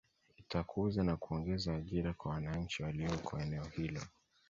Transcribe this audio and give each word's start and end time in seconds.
Itakuza 0.37 1.03
na 1.03 1.15
kuongeza 1.17 1.75
ajira 1.75 2.13
kwa 2.13 2.31
wananchi 2.31 2.83
walioko 2.83 3.39
eneo 3.39 3.65
hilo 3.65 4.01